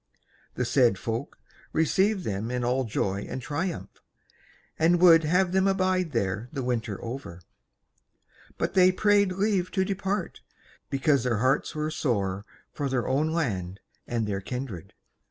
[0.55, 1.37] The said Folk
[1.73, 4.01] received them in all joy and triumph,
[4.79, 7.39] and would have them abide there the winter over.
[8.57, 10.41] But they prayed leave to depart,
[10.89, 14.95] because their hearts were sore for their own land and their kindred.